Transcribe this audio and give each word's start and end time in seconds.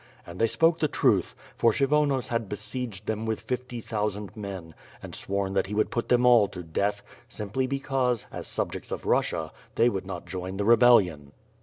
And 0.25 0.39
they 0.39 0.47
spoke 0.47 0.79
the 0.79 0.87
truth, 0.87 1.35
for 1.55 1.71
Kshyvonos 1.73 2.29
had 2.29 2.49
be 2.49 2.55
sieged 2.55 3.05
them 3.05 3.27
with 3.27 3.39
fifty 3.39 3.79
thousand 3.81 4.35
men, 4.35 4.73
and 5.03 5.13
sworn 5.13 5.53
that 5.53 5.67
he 5.67 5.75
would 5.75 5.91
put 5.91 6.09
them 6.09 6.25
all 6.25 6.47
to 6.47 6.63
death, 6.63 7.03
simply 7.29 7.67
because, 7.67 8.25
as 8.31 8.47
subjects 8.47 8.91
of 8.91 9.03
Kussia, 9.03 9.51
they 9.75 9.89
would 9.89 10.07
not 10.07 10.25
join 10.25 10.57
the 10.57 10.65
rebellion. 10.65 11.33